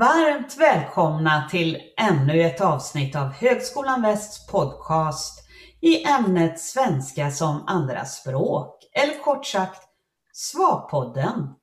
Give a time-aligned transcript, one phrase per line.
[0.00, 5.48] Varmt välkomna till ännu ett avsnitt av Högskolan Västs podcast
[5.80, 9.82] i ämnet svenska som andraspråk, eller kort sagt
[10.32, 11.54] SVA-podden.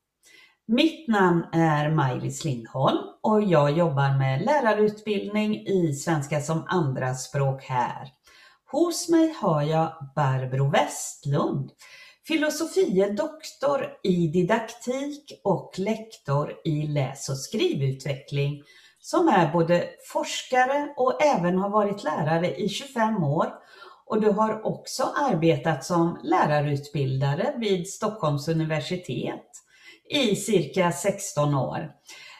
[0.68, 8.08] Mitt namn är Maj-Lis Lindholm och jag jobbar med lärarutbildning i svenska som andraspråk här.
[8.72, 11.72] Hos mig har jag Barbro Westlund,
[12.28, 18.64] filosofie doktor i didaktik och lektor i läs och skrivutveckling
[19.00, 23.54] som är både forskare och även har varit lärare i 25 år.
[24.06, 29.52] Och du har också arbetat som lärarutbildare vid Stockholms universitet
[30.10, 31.92] i cirka 16 år.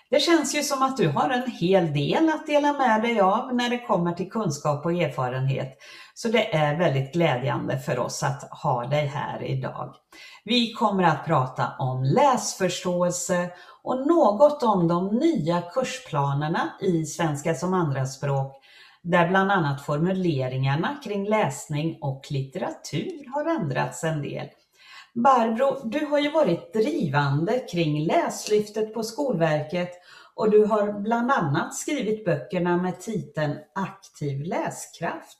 [0.10, 3.56] Det känns ju som att du har en hel del att dela med dig av
[3.56, 5.78] när det kommer till kunskap och erfarenhet.
[6.14, 9.96] Så det är väldigt glädjande för oss att ha dig här idag.
[10.44, 13.50] Vi kommer att prata om läsförståelse
[13.84, 18.64] och något om de nya kursplanerna i svenska som andraspråk
[19.02, 24.48] där bland annat formuleringarna kring läsning och litteratur har ändrats en del.
[25.24, 29.92] Barbro, du har ju varit drivande kring Läslyftet på Skolverket
[30.36, 35.38] och du har bland annat skrivit böckerna med titeln Aktiv läskraft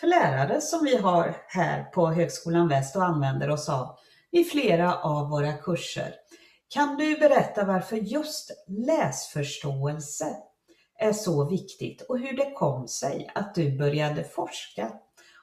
[0.00, 3.96] för lärare som vi har här på Högskolan Väst och använder oss av
[4.30, 6.14] i flera av våra kurser.
[6.68, 10.36] Kan du berätta varför just läsförståelse
[10.98, 14.92] är så viktigt och hur det kom sig att du började forska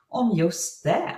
[0.10, 1.12] om just det?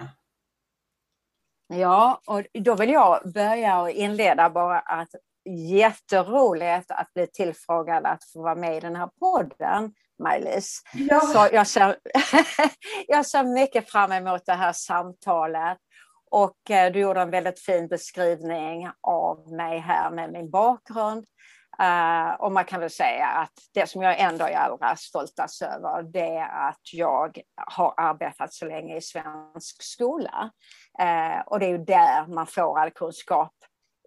[1.73, 5.09] Ja, och då vill jag börja och inleda bara att
[5.49, 10.81] jätteroligt att bli tillfrågad att få vara med i den här podden, Maj-Lis.
[10.93, 11.19] Ja.
[11.19, 11.95] Så jag ser,
[13.07, 15.77] jag ser mycket fram emot det här samtalet.
[16.31, 21.25] Och eh, du gjorde en väldigt fin beskrivning av mig här med min bakgrund.
[21.81, 26.03] Uh, och man kan väl säga att det som jag ändå är allra stoltast över
[26.03, 30.49] det är att jag har arbetat så länge i svensk skola.
[31.01, 33.53] Uh, och det är ju där man får all kunskap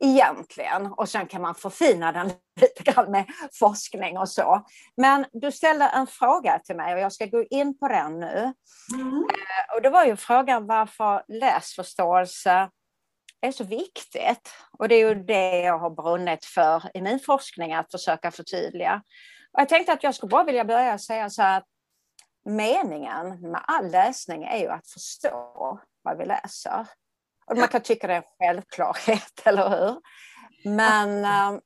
[0.01, 0.87] egentligen.
[0.87, 2.27] Och sen kan man förfina den
[2.61, 3.25] lite grann med
[3.59, 4.67] forskning och så.
[4.97, 8.53] Men du ställde en fråga till mig och jag ska gå in på den nu.
[8.95, 9.15] Mm.
[9.15, 12.69] Uh, och det var ju frågan varför läsförståelse
[13.43, 14.55] är så viktigt.
[14.79, 19.03] Och det är ju det jag har brunnit för i min forskning, att försöka förtydliga.
[19.53, 21.65] Och jag tänkte att jag skulle bara vilja börja säga så att
[22.45, 26.87] meningen med all läsning är ju att förstå vad vi läser.
[27.47, 29.97] Och man kan tycka det är en självklarhet, eller hur?
[30.71, 31.61] Men äh,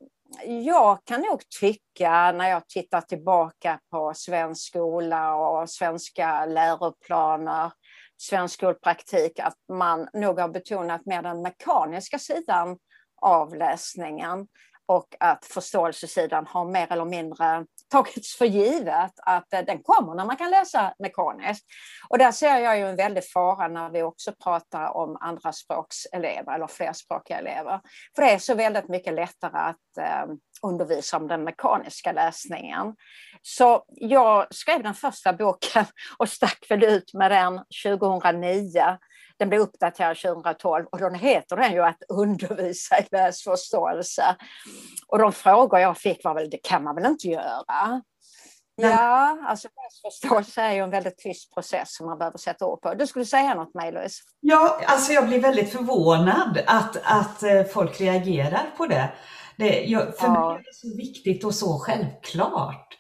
[0.48, 7.72] jag kan nog tycka när jag tittar tillbaka på svensk skola och svenska läroplaner
[8.16, 12.78] svensk skolpraktik att man nog har betonat mer den mekaniska sidan
[13.22, 14.47] av läsningen
[14.87, 20.24] och att förståelsesidan har mer eller mindre tagits för givet att eh, den kommer när
[20.24, 21.66] man kan läsa mekaniskt.
[22.08, 26.66] Och där ser jag ju en väldig fara när vi också pratar om andraspråkselever eller
[26.66, 27.80] flerspråkiga elever.
[28.14, 32.94] För det är så väldigt mycket lättare att eh, undervisa om den mekaniska läsningen.
[33.42, 35.84] Så jag skrev den första boken
[36.18, 38.98] och stack väl ut med den 2009
[39.38, 44.36] den blev uppdaterad 2012 och då heter den ju att undervisa i läsförståelse.
[45.08, 48.02] Och de frågor jag fick var väl, det kan man väl inte göra?
[48.82, 52.94] Ja, alltså läsförståelse är ju en väldigt tyst process som man behöver sätta ord på.
[52.94, 54.22] Du skulle säga något Maj-Louise?
[54.41, 59.12] Ja, alltså jag blir väldigt förvånad att, att eh, folk reagerar på det.
[59.56, 60.48] det jag, för ja.
[60.48, 62.97] mig är det så viktigt och så självklart.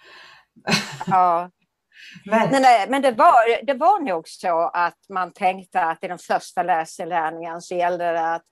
[1.06, 1.50] Ja,
[2.24, 6.18] men, nej, men det, var, det var nog så att man tänkte att i den
[6.18, 8.42] första läsinlärningen så gällde det att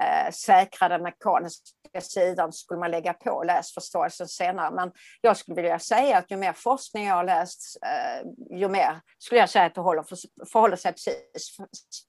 [0.00, 4.74] eh, säkra den mekaniska sidan skulle man lägga på läsförståelsen senare.
[4.74, 9.00] Men jag skulle vilja säga att ju mer forskning jag har läst, eh, ju mer
[9.18, 10.04] skulle jag säga att det håller,
[10.52, 11.56] förhåller sig precis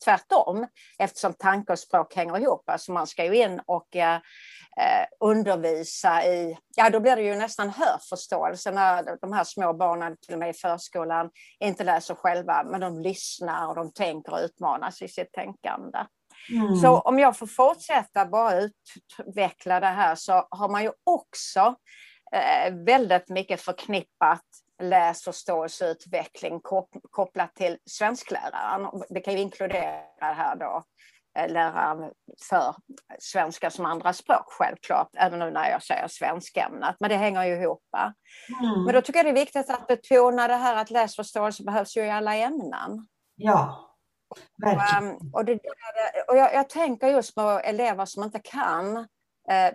[0.06, 0.68] tvärtom.
[1.00, 2.69] Eftersom tanke och språk hänger ihop.
[2.69, 7.36] Alltså man ska ju in och eh, eh, undervisa i, ja då blir det ju
[7.36, 11.30] nästan hörförståelse när de här små barnen, till och med i förskolan,
[11.60, 15.98] inte läser själva, men de lyssnar och de tänker och utmanas i sitt tänkande.
[16.49, 16.75] Mm.
[16.75, 21.75] Så om jag får fortsätta bara utveckla det här så har man ju också
[22.31, 24.44] eh, väldigt mycket förknippat
[24.83, 26.61] läsförståelseutveckling
[27.11, 29.03] kopplat till svenskläraren.
[29.09, 30.83] Det kan ju inkludera här då
[31.38, 32.11] Eh, läraren
[32.49, 32.75] för
[33.19, 37.83] svenska som andraspråk självklart, även nu när jag säger svenskämnet, men det hänger ju ihop.
[38.61, 38.83] Mm.
[38.83, 42.01] Men då tycker jag det är viktigt att betona det här att läsförståelse behövs ju
[42.01, 43.07] i alla ämnen.
[43.35, 43.87] Ja,
[44.57, 45.31] verkligen.
[45.33, 45.59] Och, det,
[46.27, 49.06] och jag, jag, tänker just på elever som inte kan eh,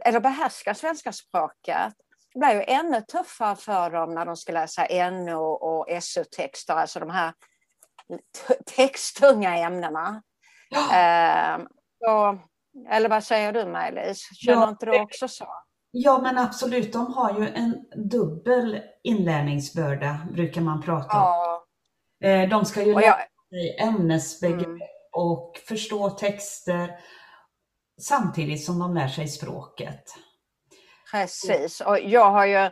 [0.01, 1.93] eller behärskar svenska språket
[2.35, 7.01] det blev ju ännu tuffare för dem när de ska läsa NO och SO-texter, alltså
[7.01, 7.33] de här
[8.77, 10.23] texttunga ämnena.
[10.71, 10.97] Ja.
[10.97, 11.61] Eh,
[12.11, 12.39] och,
[12.91, 14.29] eller vad säger du Maj-Lis?
[14.35, 15.47] Känner ja, inte du också så?
[15.91, 21.63] Ja men absolut, de har ju en dubbel inlärningsbörda brukar man prata om.
[22.19, 22.29] Ja.
[22.29, 23.17] Eh, de ska ju lära
[23.53, 24.81] sig ämnesbegrepp mm.
[25.13, 26.91] och förstå texter
[28.01, 30.15] samtidigt som de lär sig språket.
[31.13, 32.71] Precis, och jag har ju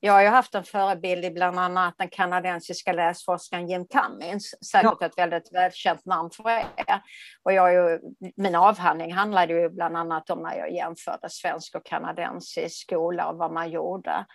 [0.00, 4.96] jag har ju haft en förebild i bland annat den kanadensiska läsforskaren Jim Cummins, säkert
[5.00, 5.06] ja.
[5.06, 7.02] ett väldigt välkänt namn för er.
[7.42, 8.00] Och jag ju,
[8.36, 13.38] min avhandling handlade ju bland annat om när jag jämförde svensk och kanadensisk skola och
[13.38, 14.26] vad man gjorde.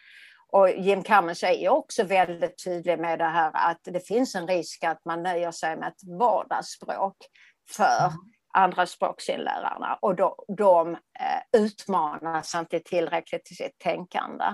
[0.51, 4.83] Och Jim Cummins är också väldigt tydlig med det här att det finns en risk
[4.83, 7.15] att man nöjer sig med ett vardagsspråk
[7.75, 14.45] för mm andra språksinlärarna och de, de eh, utmanas inte tillräckligt i sitt tänkande.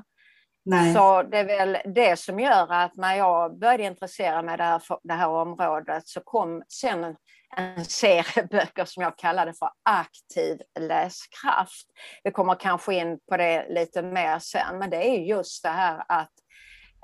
[0.65, 0.93] Nej.
[0.93, 5.13] Så det är väl det som gör att när jag började intressera mig för det
[5.13, 7.15] här området så kom sen
[7.55, 11.87] en, serie böcker som jag kallade för aktiv läskraft.
[12.23, 16.03] Vi kommer kanske in på det lite mer sen, men det är just det här
[16.07, 16.33] att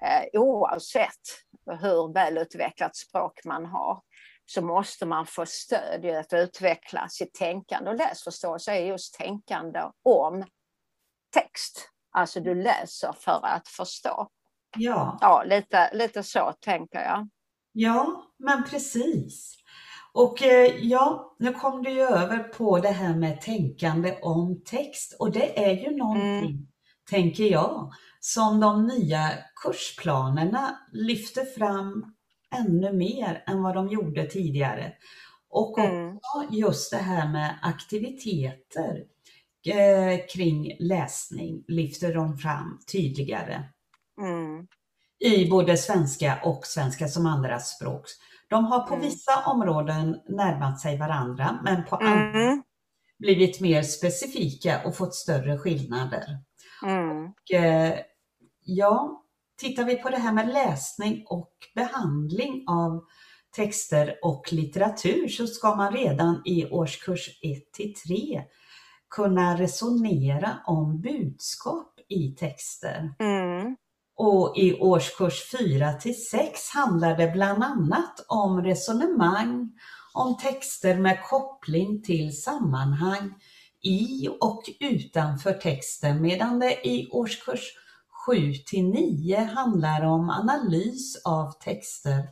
[0.05, 1.21] eh, oavsett
[1.81, 4.01] hur välutvecklat språk man har
[4.45, 7.89] så måste man få stöd i att utveckla sitt tänkande.
[7.89, 10.45] Och läsförståelse är just tänkande om
[11.33, 11.89] text.
[12.11, 14.29] Alltså du läser för att förstå.
[14.77, 17.29] Ja, ja lite, lite så tänker jag.
[17.71, 19.55] Ja, men precis.
[20.13, 25.15] Och eh, ja, nu kom du ju över på det här med tänkande om text
[25.19, 26.67] och det är ju någonting, mm.
[27.09, 29.31] tänker jag, som de nya
[29.63, 32.13] kursplanerna lyfter fram
[32.55, 34.93] ännu mer än vad de gjorde tidigare.
[35.49, 36.17] Och mm.
[36.17, 39.03] också just det här med aktiviteter
[39.65, 43.63] eh, kring läsning lyfter de fram tydligare.
[44.21, 44.67] Mm.
[45.19, 48.05] I både svenska och svenska som andra språk.
[48.49, 49.05] De har på mm.
[49.05, 52.13] vissa områden närmat sig varandra men på mm.
[52.13, 52.63] andra
[53.19, 56.39] blivit mer specifika och fått större skillnader.
[56.85, 57.25] Mm.
[57.25, 57.99] Och, eh,
[58.63, 59.23] ja,
[59.57, 63.03] tittar vi på det här med läsning och behandling av
[63.55, 68.43] texter och litteratur så ska man redan i årskurs 1 till 3
[69.09, 73.13] kunna resonera om budskap i texter.
[73.19, 73.75] Mm.
[74.15, 79.71] Och i årskurs 4 till 6 handlar det bland annat om resonemang
[80.13, 83.33] om texter med koppling till sammanhang
[83.81, 87.73] i och utanför texten medan det i årskurs
[88.25, 92.23] 7 till 9 handlar om analys av texter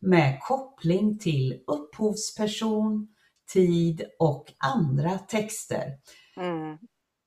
[0.00, 3.08] med koppling till upphovsperson,
[3.52, 5.98] tid och andra texter.
[6.36, 6.78] Mm.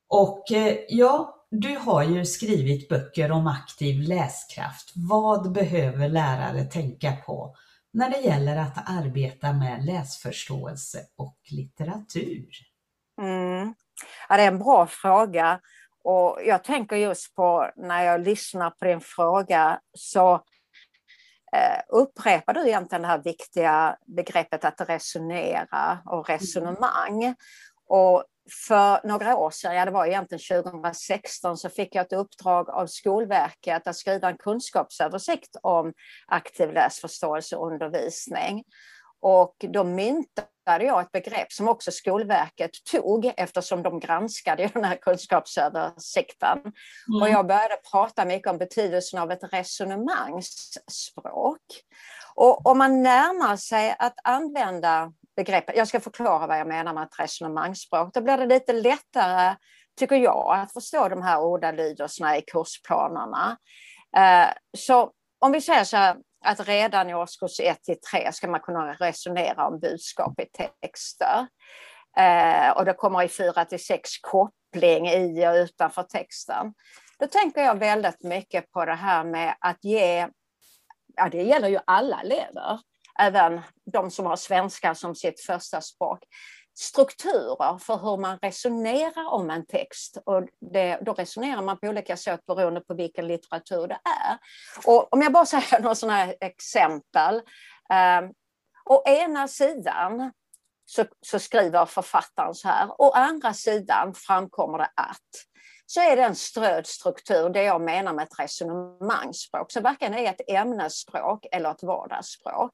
[0.07, 4.93] Och eh, ja, du har ju skrivit böcker om aktiv läskraft.
[4.95, 7.55] Vad behöver lärare tänka på
[7.93, 12.49] när det gäller att arbeta med läsförståelse och litteratur?
[13.21, 13.73] Mm.
[14.29, 15.59] Ja, det är en bra fråga
[16.03, 20.33] och jag tänker just på när jag lyssnar på din fråga så
[21.53, 27.35] eh, upprepar du egentligen det här viktiga begreppet att resonera och resonemang.
[27.87, 28.23] Och
[28.67, 32.87] för några år sedan, ja det var egentligen 2016, så fick jag ett uppdrag av
[32.87, 35.93] Skolverket att skriva en kunskapsöversikt om
[36.27, 38.63] aktiv läsförståelse och undervisning.
[39.21, 44.95] Och då myntade jag ett begrepp som också Skolverket tog eftersom de granskade den här
[44.95, 46.59] kunskapsöversikten.
[46.59, 46.73] Mm.
[47.21, 51.61] Och jag började prata mycket om betydelsen av ett resonemangsspråk.
[52.35, 55.11] Och om man närmar sig att använda
[55.43, 59.55] begreppet, jag ska förklara vad jag menar med ett resonemangsspråk, då blir det lite lättare,
[59.99, 63.57] tycker jag, att förstå de här ordalydelserna i kursplanerna.
[64.17, 68.47] Eh, så om vi säger så här, att redan i årskurs 1 till 3 ska
[68.47, 71.47] man kunna resonera om budskap i texter.
[72.17, 76.73] Eh, och det kommer i 4 till 6 koppling i och utanför texten.
[77.19, 80.27] Då tänker jag väldigt mycket på det här med att ge,
[81.15, 82.79] ja det gäller ju alla elever,
[83.19, 83.61] även
[83.93, 86.23] de som har svenska som sitt första språk,
[86.73, 90.17] strukturer för hur man resonerar om en text.
[90.25, 94.37] Och det, då resonerar man på olika sätt beroende på vilken litteratur det är.
[94.85, 97.35] Och om jag bara säger några sådana exempel.
[97.93, 98.29] Eh,
[98.85, 100.31] å ena sidan
[100.85, 105.50] så, så, skriver författaren så här, å andra sidan framkommer det att
[105.93, 110.29] så är det en ströd struktur, det jag menar med ett resonemangsspråk, Så varken är
[110.29, 112.71] ett ämnesspråk eller ett vardagsspråk.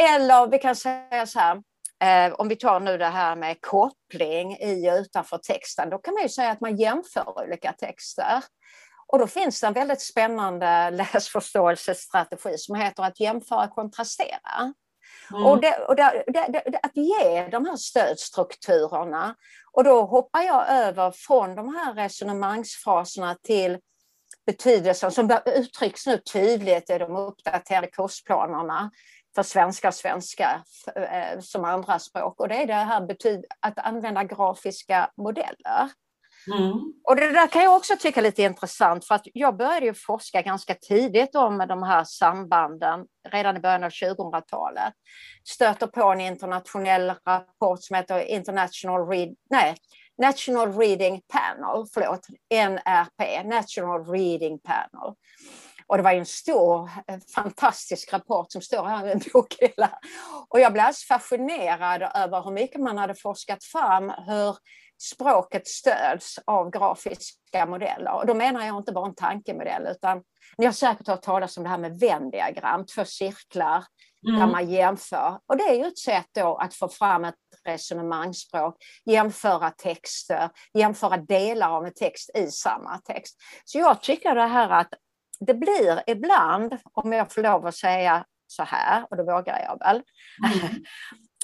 [0.00, 1.62] Eller vi kan säga så här,
[2.02, 6.14] Eh, om vi tar nu det här med koppling i och utanför texten, då kan
[6.14, 8.44] man ju säga att man jämför olika texter.
[9.06, 14.74] Och då finns det en väldigt spännande läsförståelsestrategi som heter att jämföra och kontrastera.
[15.30, 15.44] Mm.
[15.44, 19.34] Och, det, och det, det, att ge de här stödstrukturerna.
[19.72, 23.78] Och då hoppar jag över från de här resonemangsfraserna till
[24.46, 28.90] betydelsen som uttrycks nu tydligt i de uppdaterade kursplanerna
[29.34, 30.62] för svenska och svenska
[30.96, 32.40] eh, som andraspråk.
[32.40, 33.16] Och det är det här
[33.60, 35.90] att använda grafiska modeller.
[36.46, 36.72] Mm.
[37.08, 39.94] Och det där kan jag också tycka är lite intressant för att jag började ju
[39.94, 44.94] forska ganska tidigt om de här sambanden redan i början av 2000-talet.
[45.48, 49.76] Stöter på en internationell rapport som heter International Read, nej,
[50.22, 55.14] National Reading Panel, förlåt, NRP, National Reading Panel.
[55.86, 59.98] Och det var en stor, eh, fantastisk rapport som står här i en bokhylla.
[60.48, 64.56] Och jag blev alldeles fascinerad över hur mycket man hade forskat fram hur
[65.02, 68.12] språket stöds av grafiska modeller.
[68.12, 70.22] Och då menar jag inte bara en tankemodell utan
[70.58, 73.84] ni har säkert hört talas om det här med Venn-diagram, två cirklar
[74.28, 74.40] mm.
[74.40, 75.38] där man jämför.
[75.46, 81.16] Och det är ju ett sätt då att få fram ett resonemangsspråk, jämföra texter, jämföra
[81.16, 83.36] delar av en text i samma text.
[83.64, 84.94] Så jag tycker det här att
[85.40, 89.78] det blir ibland, om jag får lov att säga så här, och det vågar jag
[89.78, 90.02] väl,
[90.54, 90.84] mm.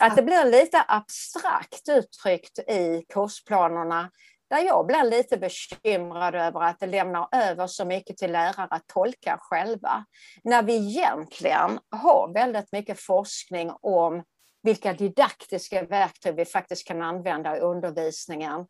[0.00, 4.11] Att det blir lite abstrakt uttryckt i kursplanerna
[4.50, 8.87] där jag blir lite bekymrad över att det lämnar över så mycket till lärare att
[8.87, 10.05] tolka själva.
[10.45, 14.23] När vi egentligen har väldigt mycket forskning om
[14.62, 18.67] vilka didaktiska verktyg vi faktiskt kan använda i undervisningen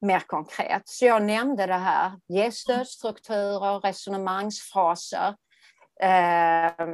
[0.00, 0.82] mer konkret.
[0.84, 5.34] Så jag nämnde det här, ge stödstrukturer, resonemangsfraser.
[6.02, 6.86] Eh,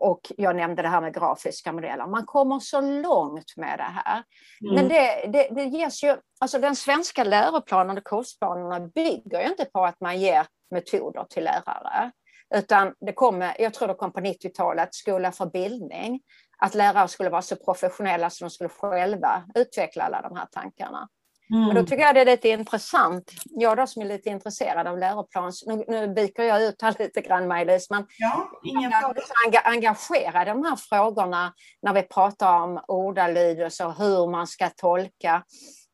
[0.00, 2.06] och jag nämnde det här med grafiska modeller.
[2.06, 4.22] Man kommer så långt med det här.
[4.62, 4.74] Mm.
[4.74, 9.64] Men det, det, det ges ju, alltså den svenska läroplanen och kursplanerna bygger ju inte
[9.64, 12.10] på att man ger metoder till lärare.
[12.54, 16.20] Utan det kommer, jag tror det kom på 90-talet, Skola för bildning.
[16.58, 21.08] Att lärare skulle vara så professionella så de skulle själva utveckla alla de här tankarna.
[21.52, 21.66] Mm.
[21.66, 23.32] Men då tycker jag det är lite intressant.
[23.44, 25.64] Jag då som är lite intresserad av läroplans...
[25.66, 30.42] Nu, nu viker jag ut här lite grann Maj-Lis, men ja, ingen jag är engagerad
[30.42, 35.44] i de här frågorna när vi pratar om ordalydelse och hur man ska tolka.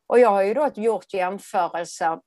[0.07, 2.19] Och jag har ju då gjort jämförelser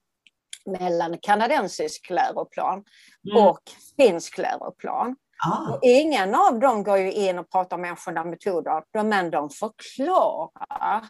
[0.67, 2.85] mellan kanadensisk läroplan
[3.31, 3.47] mm.
[3.47, 3.61] och
[3.97, 5.17] finsk läroplan.
[5.47, 5.73] Ah.
[5.73, 11.05] Och ingen av dem går ju in och pratar om enskilda metoder, men de förklarar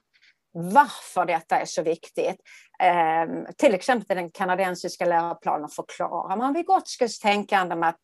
[0.53, 2.37] varför detta är så viktigt.
[2.83, 8.01] Eh, till exempel den kanadensiska läroplanen förklarar man Vygotskys tänkande med att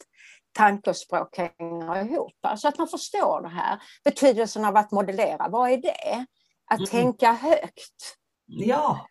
[0.52, 2.32] tanke och språk hänger ihop.
[2.42, 3.78] Så alltså att man förstår det här.
[4.04, 6.26] Betydelsen av att modellera, vad är det?
[6.70, 6.90] Att mm.
[6.90, 8.16] tänka högt.
[8.46, 9.06] Ja.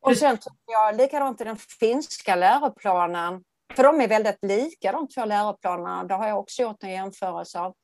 [0.00, 3.42] Och sen tycker jag likadant i den finska läroplanen,
[3.76, 7.60] för de är väldigt lika de två läroplanerna, det har jag också gjort en jämförelse
[7.60, 7.74] av.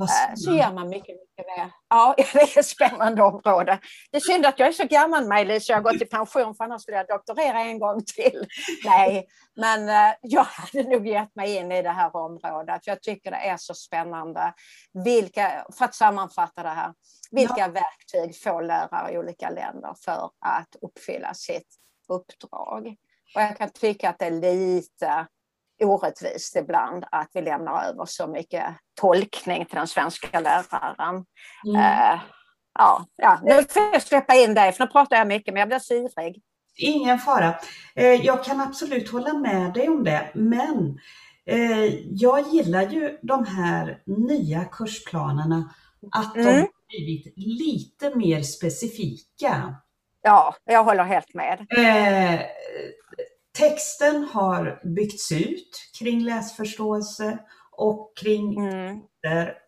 [0.00, 1.70] Eh, så gör man mycket, mycket mer.
[1.88, 3.78] Ja, det är ett spännande område.
[4.10, 6.64] Det är synd att jag är så gammal, Maj-Lis, jag har gått i pension, för
[6.64, 8.46] annars skulle jag doktorera en gång till.
[8.84, 12.86] Nej, men eh, jag hade nog gett mig in i det här området.
[12.86, 14.54] Jag tycker det är så spännande.
[15.04, 16.92] Vilka, för att sammanfatta det här,
[17.30, 17.68] vilka ja.
[17.68, 21.68] verktyg får lärare i olika länder för att uppfylla sitt
[22.08, 22.96] uppdrag?
[23.34, 25.26] Och jag kan tycka att det är lite
[25.82, 31.24] orättvist ibland att vi lämnar över så mycket tolkning till den svenska läraren.
[31.66, 31.76] Mm.
[31.76, 32.20] Uh,
[32.78, 35.68] ja, ja, nu får jag släppa in dig, för nu pratar jag mycket, men jag
[35.68, 36.42] blir syrig.
[36.76, 37.54] Ingen fara.
[37.94, 40.98] Eh, jag kan absolut hålla med dig om det, men
[41.46, 45.74] eh, jag gillar ju de här nya kursplanerna,
[46.12, 46.46] att mm.
[46.46, 49.74] de blivit lite mer specifika.
[50.22, 51.66] Ja, jag håller helt med.
[53.58, 57.38] Texten har byggts ut kring läsförståelse
[57.76, 59.00] och kring mm.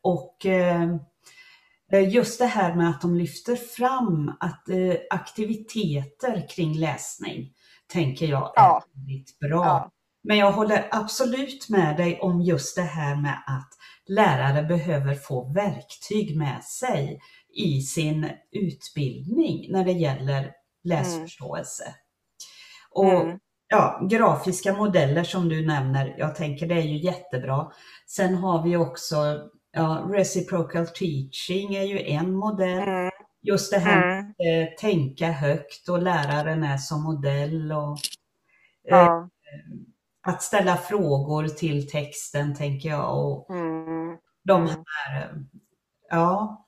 [0.03, 0.97] och eh,
[2.09, 7.53] just det här med att de lyfter fram att eh, aktiviteter kring läsning
[7.93, 8.85] tänker jag är ja.
[8.95, 9.65] väldigt bra.
[9.65, 9.91] Ja.
[10.23, 13.69] Men jag håller absolut med dig om just det här med att
[14.07, 17.21] lärare behöver få verktyg med sig
[17.57, 20.53] i sin utbildning när det gäller
[20.85, 21.85] läsförståelse.
[21.85, 21.95] Mm.
[22.91, 27.73] Och mm ja, grafiska modeller som du nämner, jag tänker det är ju jättebra.
[28.06, 29.16] Sen har vi också
[29.76, 32.88] ja, reciprocal teaching är ju en modell.
[32.88, 33.11] Mm.
[33.42, 34.30] Just det här mm.
[34.30, 37.73] att eh, tänka högt och läraren är som modell.
[37.73, 37.99] Och,
[38.90, 39.28] eh, ja.
[40.23, 43.26] Att ställa frågor till texten tänker jag.
[43.26, 44.16] Och mm.
[44.44, 45.44] De här,
[46.11, 46.66] ja,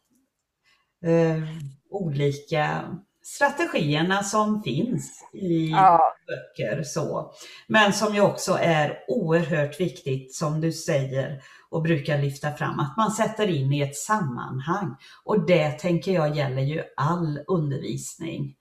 [1.05, 1.43] eh,
[1.91, 2.85] olika
[3.29, 6.15] strategierna som finns i ja.
[6.27, 6.83] böcker.
[6.83, 7.33] Så.
[7.67, 12.97] Men som ju också är oerhört viktigt, som du säger och brukar lyfta fram, att
[12.97, 14.97] man sätter in i ett sammanhang.
[15.25, 18.55] Och det tänker jag gäller ju all undervisning.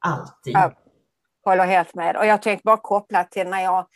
[0.00, 0.54] Alltid.
[0.54, 0.74] Jag
[1.44, 2.16] håller helt med.
[2.16, 3.86] Och jag tänkte bara koppla till när jag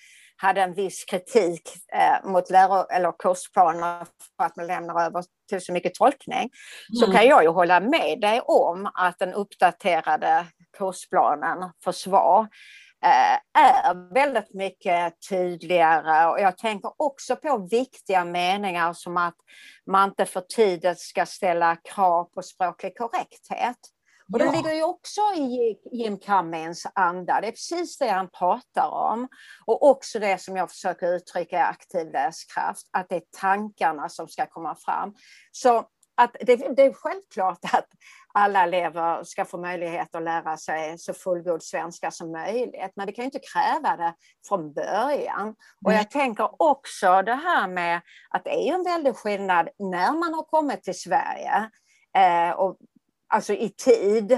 [0.40, 5.60] hade en viss kritik eh, mot läro eller kursplaner för att man lämnar över till
[5.60, 6.50] så mycket tolkning, mm.
[6.94, 10.46] så kan jag ju hålla med dig om att den uppdaterade
[10.78, 12.48] kursplanen för SVAR
[13.04, 19.36] eh, är väldigt mycket tydligare och jag tänker också på viktiga meningar som att
[19.86, 23.78] man inte för tidigt ska ställa krav på språklig korrekthet.
[24.32, 27.40] Och det ligger ju också i Jim Cummins anda.
[27.40, 29.28] Det är precis det han pratar om.
[29.66, 34.28] Och också det som jag försöker uttrycka i aktiv läskraft, att det är tankarna som
[34.28, 35.14] ska komma fram.
[35.52, 35.84] Så
[36.16, 37.86] att det, det, är självklart att
[38.34, 43.12] alla elever ska få möjlighet att lära sig så fullgod svenska som möjligt, men vi
[43.12, 44.14] kan ju inte kräva det
[44.48, 45.54] från början.
[45.84, 50.34] Och jag tänker också det här med att det är en väldig skillnad när man
[50.34, 51.70] har kommit till Sverige
[52.16, 52.78] eh, och
[53.28, 54.32] alltså i tid,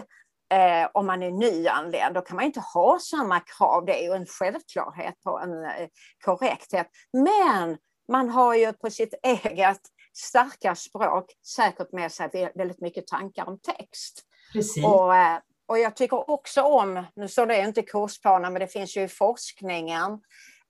[0.52, 3.84] eh, om man är nyanländ, då kan man inte ha samma krav.
[3.86, 5.88] Det är ju en självklarhet på en eh,
[6.24, 6.86] korrekthet.
[7.12, 7.78] Men
[8.08, 9.80] man har ju på sitt eget
[10.12, 11.24] starka språk
[11.56, 14.22] säkert med sig väldigt mycket tankar om text.
[14.52, 14.84] Precis.
[14.84, 18.68] Och, eh, och jag tycker också om, nu står det inte i kursplanen, men det
[18.68, 20.12] finns ju i forskningen,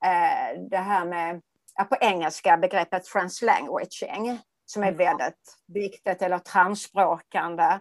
[0.04, 1.42] eh, det här med,
[1.88, 7.78] på engelska, begreppet translanguaging, som är väldigt viktigt, eller transspråkande.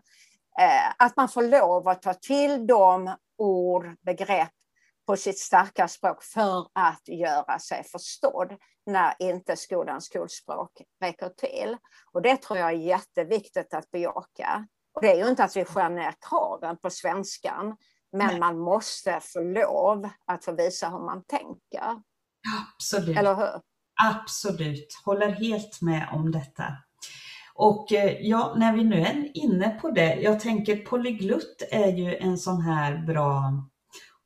[0.60, 4.52] Eh, att man får lov att ta till de ord, begrepp
[5.08, 11.78] på sitt starka språk för att göra sig förstådd när inte skolans skolspråk räcker till.
[12.12, 14.68] Och det tror jag är jätteviktigt att bejaka.
[14.94, 17.78] Och det är ju inte att vi skär ner kraven på svenskan,
[18.12, 18.40] men Nej.
[18.40, 22.02] man måste få lov att få visa hur man tänker.
[22.74, 23.18] Absolut.
[23.18, 23.62] Eller hur?
[24.04, 26.64] Absolut, håller helt med om detta.
[27.62, 32.16] Och eh, ja, när vi nu är inne på det, jag tänker polyglutt är ju
[32.16, 33.44] en sån här bra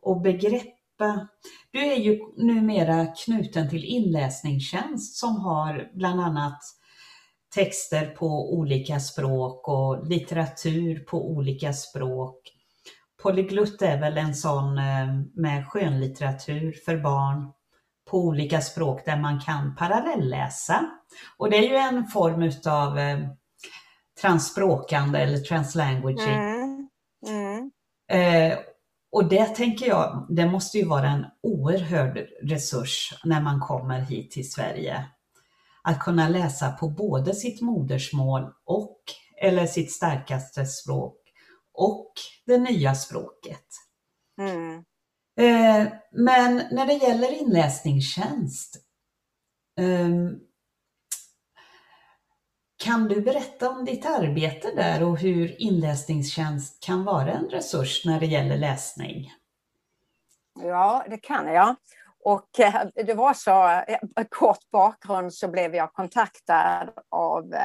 [0.02, 1.28] och begreppa.
[1.72, 6.60] Du är ju numera knuten till inläsningstjänst som har bland annat
[7.56, 12.38] texter på olika språk och litteratur på olika språk.
[13.24, 17.52] Polyglutt är väl en sån eh, med skönlitteratur för barn
[18.06, 20.86] på olika språk där man kan parallellläsa.
[21.38, 23.20] Och det är ju en form utav eh,
[24.22, 26.34] transspråkande eller translanguaging.
[26.34, 26.90] Mm.
[27.28, 27.72] Mm.
[28.12, 28.58] Eh,
[29.12, 34.32] och det tänker jag, det måste ju vara en oerhörd resurs när man kommer hit
[34.32, 35.06] till Sverige.
[35.84, 38.98] Att kunna läsa på både sitt modersmål och,
[39.42, 41.18] eller sitt starkaste språk
[41.74, 42.12] och
[42.46, 43.66] det nya språket.
[44.42, 44.84] Mm.
[45.38, 48.78] Eh, men när det gäller inläsningstjänst,
[49.80, 50.40] ehm,
[52.84, 58.20] kan du berätta om ditt arbete där och hur inläsningstjänst kan vara en resurs när
[58.20, 59.32] det gäller läsning?
[60.60, 61.76] Ja, det kan jag.
[62.24, 67.56] Och eh, det var så, eh, kort bakgrund så blev jag kontaktad av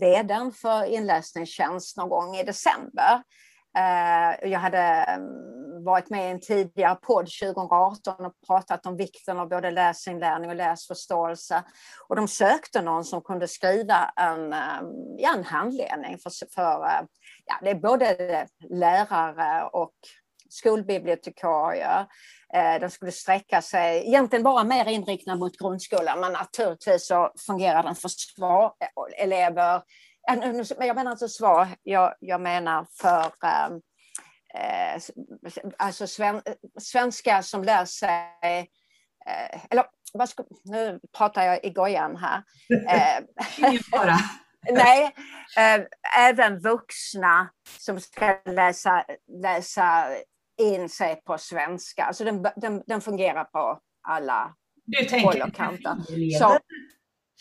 [0.00, 3.22] vdn för inläsningstjänst någon gång i december
[3.78, 9.38] Eh, jag hade ehm, varit med i en tidigare podd 2018 och pratat om vikten
[9.38, 11.62] av både läsinlärning och läsförståelse.
[12.08, 14.84] Och de sökte någon som kunde skriva en, ehm,
[15.18, 17.06] ja, en handledning för, för eh,
[17.46, 19.94] ja, det är både lärare och
[20.50, 22.06] skolbibliotekarier.
[22.54, 27.82] Eh, den skulle sträcka sig, egentligen bara mer inriktad mot grundskolan, men naturligtvis så fungerar
[27.82, 28.10] den för
[29.18, 29.82] elever
[30.78, 33.80] jag menar inte svar, jag, jag menar för ehm,
[34.54, 35.00] eh,
[35.78, 36.42] alltså sven,
[36.80, 38.70] svenska som lär sig
[39.26, 39.84] eh, eller
[40.26, 42.42] ska, nu pratar jag i gojan här.
[42.88, 43.24] Eh,
[44.72, 45.14] nej,
[45.58, 45.86] eh,
[46.18, 49.04] även vuxna som ska läsa,
[49.42, 50.06] läsa
[50.62, 52.04] in sig på svenska.
[52.04, 54.54] Alltså den, den, den fungerar på alla
[55.22, 55.96] håll och kanter.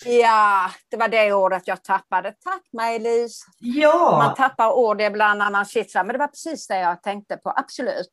[0.05, 2.31] Ja, det var det ordet jag tappade.
[2.31, 3.45] Tack Maj-Lis.
[3.59, 4.23] Ja.
[4.25, 7.53] Man tappar ord ibland när man sitter men det var precis det jag tänkte på,
[7.55, 8.11] absolut.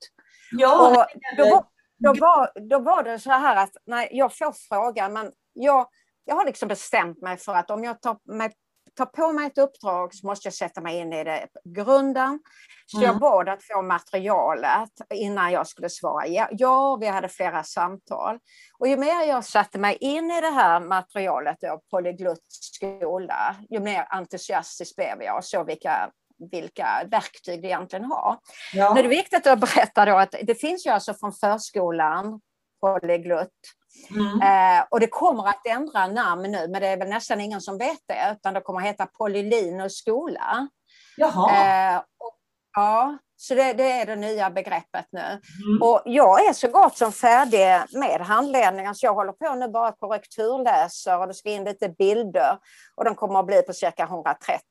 [0.51, 1.65] Ja, och då, var,
[1.99, 5.87] då, var, då var det så här att när jag får frågan, men jag,
[6.25, 8.53] jag har liksom bestämt mig för att om jag tar mig
[8.99, 12.41] tar på mig ett uppdrag så måste jag sätta mig in i det grunden.
[12.87, 13.07] Så mm.
[13.07, 16.97] jag bad att få materialet innan jag skulle svara ja.
[17.01, 18.39] Vi hade flera samtal.
[18.79, 23.81] Och ju mer jag satte mig in i det här materialet, då, Polyglutt skola, ju
[23.81, 26.11] mer entusiastisk blev jag och såg vilka
[26.51, 28.39] vilka verktyg det egentligen har.
[28.73, 28.95] Ja.
[28.95, 32.41] Men det är viktigt att berätta då att det finns ju alltså från förskolan,
[32.81, 33.79] polyglutt,
[34.11, 34.43] Mm.
[34.43, 37.79] Eh, och det kommer att ändra namn nu, men det är väl nästan ingen som
[37.79, 40.69] vet det, utan det kommer att heta Polylinus skola.
[41.17, 41.51] Jaha.
[41.51, 42.38] Eh, och,
[42.79, 45.21] ja, så det, det, är det nya begreppet nu.
[45.21, 45.83] Mm.
[45.83, 49.93] Och jag är så gott som färdig med handledningen, så jag håller på nu bara
[49.93, 52.59] korrekturläser och det ska in lite bilder.
[52.95, 54.63] Och de kommer att bli på cirka 130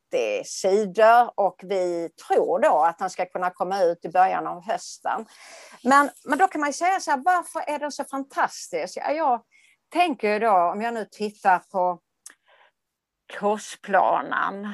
[0.46, 5.26] sidor och vi tror då att den ska kunna komma ut i början av hösten.
[5.84, 8.98] Men, men då kan man ju säga så här, varför är den så fantastisk?
[8.98, 9.41] Ja, jag
[9.93, 12.00] tänker då, om jag nu tittar på
[13.34, 14.65] kursplanen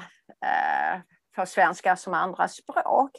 [0.46, 3.12] eh, för svenska som andra språk,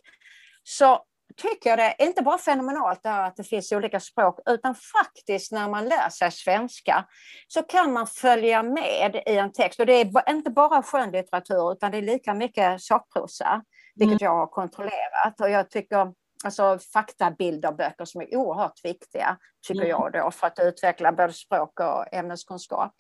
[0.62, 1.05] så
[1.37, 5.68] tycker jag det är inte bara fenomenalt att det finns olika språk, utan faktiskt när
[5.68, 7.05] man lär sig svenska
[7.48, 9.81] så kan man följa med i en text.
[9.81, 13.62] Och det är inte bara skönlitteratur, utan det är lika mycket sakprosa,
[13.94, 14.24] vilket mm.
[14.33, 15.40] jag har kontrollerat.
[15.40, 16.12] Och jag tycker
[16.44, 19.90] alltså faktabilderböcker som är oerhört viktiga, tycker mm.
[19.90, 22.92] jag, då, för att utveckla både språk och ämneskunskap.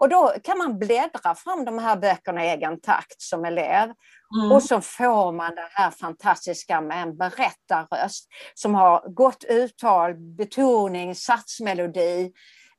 [0.00, 3.92] Och då kan man bläddra fram de här böckerna i egen takt som elev.
[4.36, 4.52] Mm.
[4.52, 11.14] Och så får man det här fantastiska med en berättarröst som har gott uttal, betoning,
[11.14, 12.32] satsmelodi,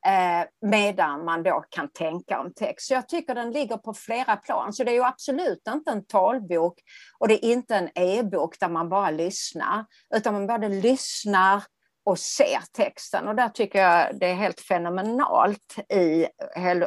[0.05, 2.87] eh, medan man då kan tänka om text.
[2.87, 4.73] Så jag tycker den ligger på flera plan.
[4.73, 6.79] Så det är ju absolut inte en talbok
[7.19, 11.63] och det är inte en e-bok där man bara lyssnar, utan man både lyssnar
[12.09, 13.27] och ser texten.
[13.27, 16.27] Och där tycker jag det är helt fenomenalt i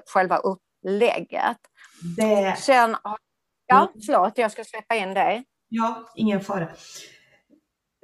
[0.06, 1.56] själva upplägget.
[2.16, 2.56] Det...
[2.58, 2.96] Sen,
[3.66, 3.88] ja, mm.
[4.06, 5.44] förlåt, jag ska släppa in dig.
[5.68, 6.68] Ja, ingen fara.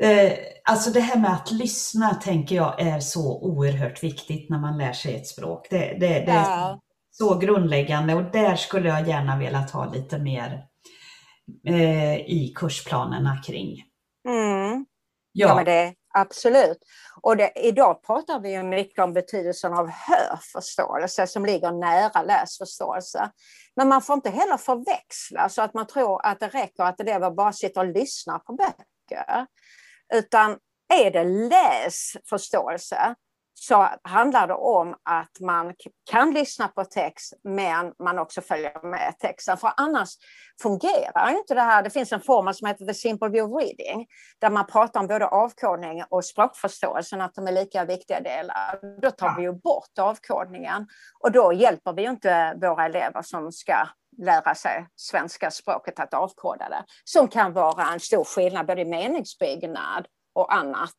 [0.03, 0.33] Eh,
[0.65, 4.93] alltså det här med att lyssna tänker jag är så oerhört viktigt när man lär
[4.93, 5.67] sig ett språk.
[5.71, 6.71] Det, det, det ja.
[6.71, 6.79] är
[7.11, 10.67] så grundläggande och där skulle jag gärna velat ha lite mer
[11.67, 13.85] eh, i kursplanerna kring.
[14.29, 14.87] Mm.
[15.33, 15.49] Ja.
[15.49, 16.79] ja, men det absolut.
[17.23, 23.31] Och det, idag pratar vi ju mycket om betydelsen av hörförståelse som ligger nära läsförståelse.
[23.77, 27.31] Men man får inte heller förväxla så att man tror att det räcker att elever
[27.31, 29.47] bara sitter och lyssnar på böcker.
[30.15, 30.59] Utan
[30.95, 33.15] är det läsförståelse
[33.61, 35.75] så handlar det om att man
[36.11, 39.57] kan lyssna på text men man också följer med texten.
[39.57, 40.09] För annars
[40.63, 41.83] fungerar inte det här.
[41.83, 44.07] Det finns en formel som heter The Simple View Reading
[44.39, 49.01] där man pratar om både avkodning och språkförståelsen, att de är lika viktiga delar.
[49.01, 50.87] Då tar vi ju bort avkodningen
[51.21, 56.69] och då hjälper vi inte våra elever som ska lära sig svenska språket att avkoda
[56.69, 56.85] det.
[57.05, 60.97] Som kan vara en stor skillnad både i meningsbyggnad och annat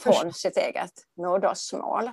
[0.00, 2.10] från sitt eget modersmål.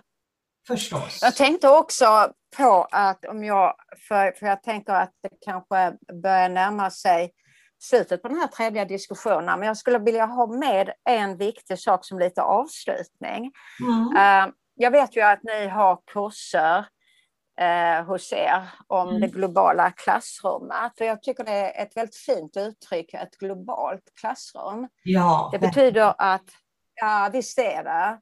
[0.68, 1.20] Förstås.
[1.22, 3.76] Jag tänkte också på att om jag,
[4.08, 7.32] för, för jag tänker att det kanske börjar närma sig
[7.80, 12.06] slutet på den här trevliga diskussionen, men jag skulle vilja ha med en viktig sak
[12.06, 13.52] som lite avslutning.
[13.82, 14.48] Mm.
[14.48, 16.86] Uh, jag vet ju att ni har kurser
[17.62, 19.22] eh, hos er om mm.
[19.22, 21.00] det globala klassrummet.
[21.00, 24.88] Och jag tycker det är ett väldigt fint uttryck, ett globalt klassrum.
[25.04, 26.46] Ja, det betyder att,
[27.02, 28.20] ja visst är det,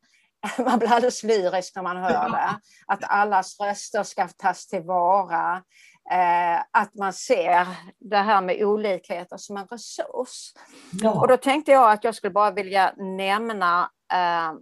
[0.63, 5.63] man blir alldeles lyrisk när man hör det, att allas röster ska tas tillvara,
[6.11, 7.67] eh, att man ser
[7.99, 10.53] det här med olikheter som en resurs.
[10.91, 11.21] Ja.
[11.21, 14.53] Och då tänkte jag att jag skulle bara vilja nämna, eh,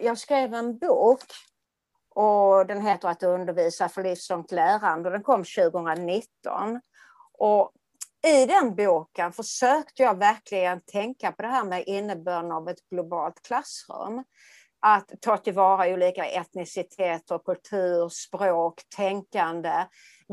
[0.00, 1.22] jag skrev en bok
[2.14, 6.80] och den heter Att undervisa för livslångt lärande och den kom 2019.
[7.38, 7.72] Och
[8.26, 13.42] i den boken försökte jag verkligen tänka på det här med innebörden av ett globalt
[13.42, 14.24] klassrum.
[14.82, 19.86] Att ta tillvara olika etniciteter, kultur, språk, tänkande,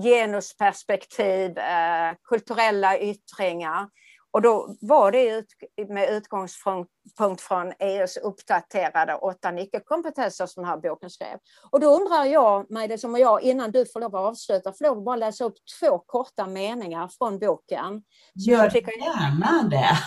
[0.04, 3.89] genusperspektiv, eh, kulturella yttringar.
[4.38, 5.45] Och då var det
[5.89, 11.38] med utgångspunkt från EUs uppdaterade åtta nyckelkompetenser som den här boken skrev.
[11.71, 14.97] Och då undrar jag, Majde, som jag, innan du får lov att avsluta, får lov
[14.97, 18.04] att bara läsa upp två korta meningar från boken.
[18.36, 18.91] Gör jag tycker...
[18.91, 19.97] gärna det.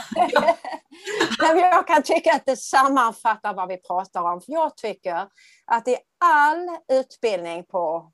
[1.60, 4.40] jag kan tycka att det sammanfattar vad vi pratar om.
[4.40, 5.28] För jag tycker
[5.66, 8.12] att i all utbildning på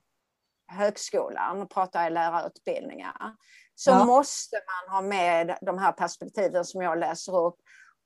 [0.68, 3.34] högskolan, pratar jag lärarutbildningar,
[3.78, 4.04] så ja.
[4.04, 7.56] måste man ha med de här perspektiven som jag läser upp.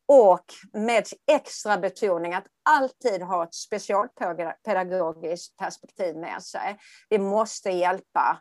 [0.09, 6.79] Och med extra betoning att alltid ha ett specialpedagogiskt perspektiv med sig.
[7.09, 8.41] Vi måste hjälpa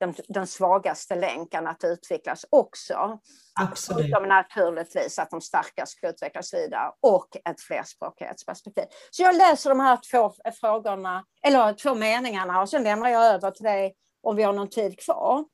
[0.00, 3.18] den, den svagaste länken att utvecklas också.
[3.60, 4.06] Absolut.
[4.06, 8.84] Utom naturligtvis att de starka ska utvecklas vidare och ett flerspråkighetsperspektiv.
[9.10, 13.50] Så jag läser de här två frågorna, eller två meningarna och sen lämnar jag över
[13.50, 15.44] till dig om vi har någon tid kvar.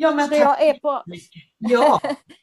[0.00, 1.02] Ja, men jag är på,
[1.58, 2.00] ja,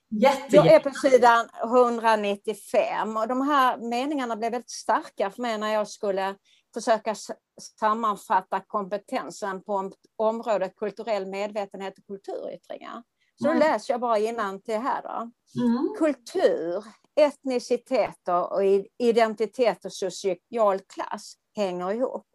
[0.10, 5.58] jätte, jag är på sidan 195 och de här meningarna blev väldigt starka för mig
[5.58, 6.36] när jag skulle
[6.74, 7.16] försöka
[7.80, 13.04] sammanfatta kompetensen på området kulturell medvetenhet och kulturyttringar.
[13.42, 13.60] Så mm.
[13.60, 15.02] då läser jag bara innan till här.
[15.02, 15.32] Då.
[15.62, 15.96] Mm.
[15.98, 16.84] Kultur,
[17.16, 18.64] etniciteter och
[18.98, 22.28] identitet och social klass hänger ihop.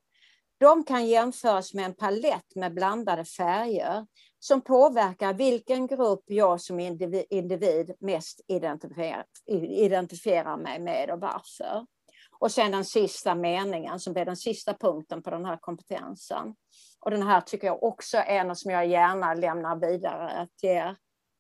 [0.61, 4.07] De kan jämföras med en palett med blandade färger
[4.43, 6.81] som påverkar vilken grupp jag som
[7.31, 11.87] individ mest identifierar, identifierar mig med och varför.
[12.39, 16.55] Och sen den sista meningen som blir den sista punkten på den här kompetensen.
[17.01, 20.97] Och den här tycker jag också är något som jag gärna lämnar vidare till er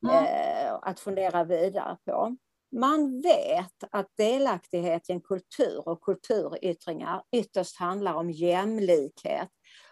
[0.08, 0.24] mm.
[0.24, 2.36] eh, att fundera vidare på.
[2.76, 9.48] Man vet att delaktighet i en kultur och kulturyttringar ytterst handlar om jämlikhet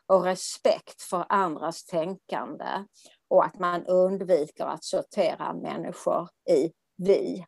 [0.08, 2.84] och respekt för andras tänkande
[3.30, 7.44] och att man undviker att sortera människor i vi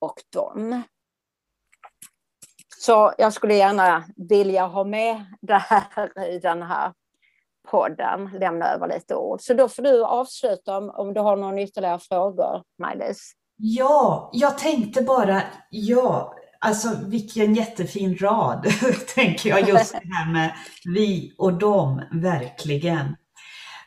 [0.00, 0.82] och dem.
[2.78, 6.92] Så jag skulle gärna vilja ha med det här i den här
[7.68, 9.40] podden, lämna över lite ord.
[9.40, 13.32] Så då får du avsluta om, om du har några ytterligare frågor, Maj-Lis.
[13.56, 18.66] Ja, jag tänkte bara, ja, alltså vilken jättefin rad,
[19.14, 23.16] tänker jag, just det här med vi och dem, verkligen.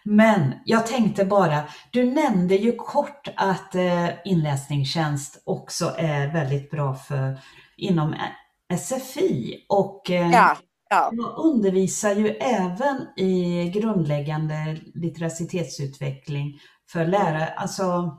[0.06, 6.96] Men jag tänkte bara, du nämnde ju kort att eh, inläsningstjänst också är väldigt bra
[6.96, 7.40] för
[7.78, 8.16] inom
[8.78, 10.58] SFI och eh, ja,
[10.90, 11.12] ja.
[11.12, 16.60] jag undervisar ju även i grundläggande litteracitetetsutveckling
[16.92, 18.18] för lärare, alltså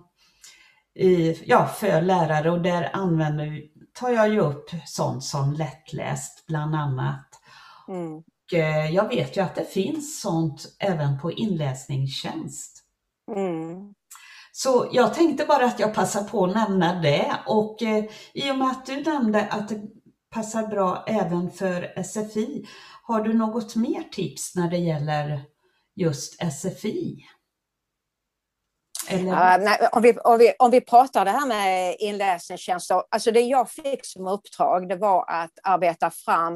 [0.95, 3.61] i, ja, för lärare och där använder,
[3.95, 7.27] tar jag ju upp sånt som lättläst bland annat.
[7.89, 8.17] Mm.
[8.17, 12.83] Och eh, jag vet ju att det finns sånt även på inläsningstjänst.
[13.37, 13.95] Mm.
[14.53, 18.59] Så jag tänkte bara att jag passar på att nämna det och eh, i och
[18.59, 19.83] med att du nämnde att det
[20.31, 22.67] passar bra även för SFI,
[23.03, 25.43] har du något mer tips när det gäller
[25.97, 27.25] just SFI?
[29.11, 33.41] Ja, nej, om, vi, om, vi, om vi pratar det här med inläsningstjänster, alltså det
[33.41, 36.55] jag fick som uppdrag det var att arbeta fram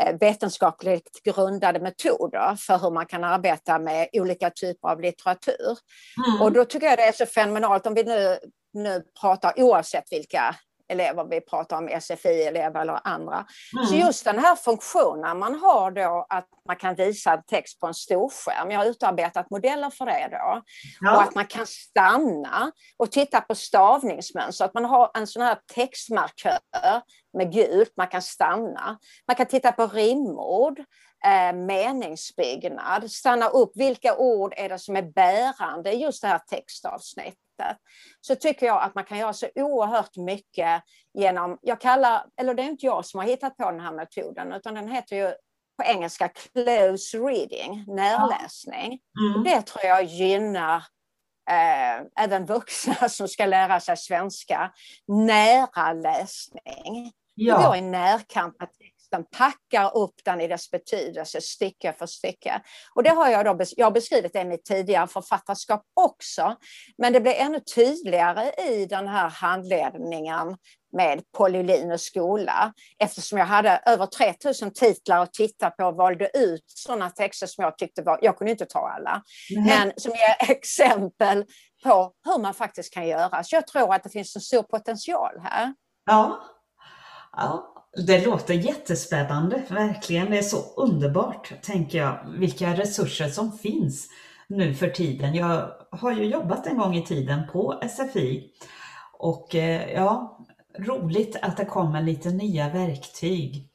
[0.00, 5.78] eh, vetenskapligt grundade metoder för hur man kan arbeta med olika typer av litteratur.
[6.26, 6.42] Mm.
[6.42, 8.38] Och då tycker jag det är så fenomenalt om vi nu,
[8.72, 10.56] nu pratar oavsett vilka
[10.88, 13.46] elever vi pratar om, SFI-elever eller andra.
[13.76, 13.86] Mm.
[13.86, 17.94] Så just den här funktionen man har då att man kan visa text på en
[17.94, 18.70] storskärm.
[18.70, 20.62] Jag har utarbetat modeller för det då.
[21.00, 21.16] Ja.
[21.16, 24.64] Och att man kan stanna och titta på stavningsmönster.
[24.64, 26.58] Att man har en sån här textmarkör
[27.36, 28.98] med gult, man kan stanna.
[29.26, 30.78] Man kan titta på rimord,
[31.24, 33.72] eh, meningsbyggnad, stanna upp.
[33.74, 37.45] Vilka ord är det som är bärande i just det här textavsnittet?
[38.20, 40.82] Så tycker jag att man kan göra så oerhört mycket
[41.14, 44.52] genom, jag kallar, eller det är inte jag som har hittat på den här metoden,
[44.52, 45.32] utan den heter ju
[45.76, 49.00] på engelska close reading, närläsning.
[49.20, 49.44] Mm.
[49.44, 50.76] Det tror jag gynnar
[51.50, 54.72] eh, även vuxna som ska lära sig svenska.
[55.08, 57.12] Nära läsning.
[57.34, 57.58] Ja.
[57.58, 58.72] Det går i närkamp att
[59.06, 62.60] texten packar upp den i dess betydelse stycke för stycke.
[62.94, 66.56] Och det har jag, då, jag har beskrivit det i mitt tidigare författarskap också.
[66.98, 70.56] Men det blir ännu tydligare i den här handledningen
[70.92, 76.64] med Polylinus skola eftersom jag hade över 3000 titlar att titta på och valde ut
[76.66, 79.22] sådana texter som jag tyckte var, jag kunde inte ta alla,
[79.56, 79.64] mm.
[79.64, 81.44] men som ger exempel
[81.84, 83.44] på hur man faktiskt kan göra.
[83.44, 85.74] Så jag tror att det finns en stor potential här.
[86.04, 86.40] Ja,
[87.36, 87.75] ja.
[88.06, 90.30] Det låter jättespännande, verkligen.
[90.30, 94.08] Det är så underbart, tänker jag, vilka resurser som finns
[94.48, 95.34] nu för tiden.
[95.34, 98.50] Jag har ju jobbat en gång i tiden på SFI
[99.18, 100.38] och eh, ja,
[100.78, 103.68] roligt att det kommer lite nya verktyg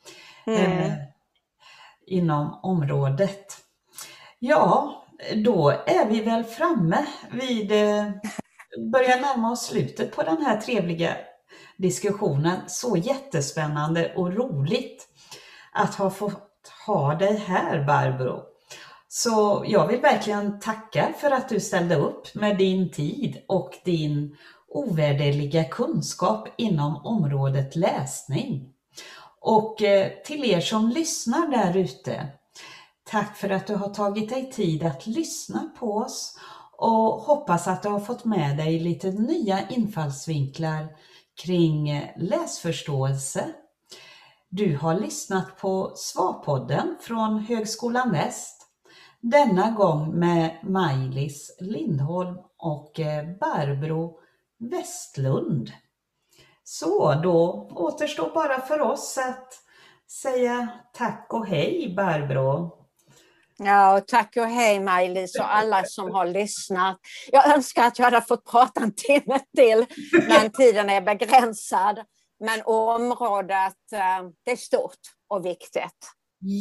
[0.47, 0.79] mm.
[0.79, 0.93] eh,
[2.07, 3.57] inom området.
[4.39, 4.97] Ja,
[5.35, 8.09] då är vi väl framme vid, eh,
[8.91, 11.17] börjar närma oss slutet på den här trevliga
[11.81, 12.59] diskussionen.
[12.67, 15.07] Så jättespännande och roligt
[15.71, 18.43] att ha fått ha dig här Barbro.
[19.07, 24.37] Så jag vill verkligen tacka för att du ställde upp med din tid och din
[24.67, 28.73] ovärderliga kunskap inom området läsning.
[29.39, 32.27] Och eh, till er som lyssnar där ute,
[33.03, 36.37] tack för att du har tagit dig tid att lyssna på oss
[36.77, 40.87] och hoppas att du har fått med dig lite nya infallsvinklar
[41.41, 43.53] kring eh, läsförståelse.
[44.49, 48.67] Du har lyssnat på Svarpodden från Högskolan Väst.
[49.21, 54.19] Denna gång med Maj-Lis Lindholm och eh, Barbro
[54.59, 55.71] Westlund.
[56.63, 59.53] Så då återstår bara för oss att
[60.21, 62.80] säga tack och hej Barbro.
[63.63, 66.97] Ja, och tack och hej Maj-Lis och alla som har lyssnat.
[67.31, 69.85] Jag önskar att jag hade fått prata en timme till,
[70.27, 71.99] men tiden är begränsad.
[72.39, 76.11] Men området, eh, det är stort och viktigt.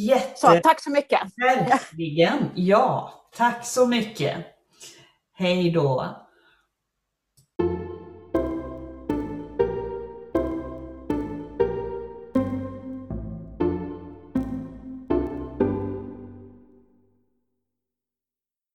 [0.08, 0.40] Jätte...
[0.40, 1.20] Så, tack så mycket.
[1.36, 3.12] Verkligen, ja.
[3.36, 4.36] Tack så mycket.
[5.34, 6.16] Hej då.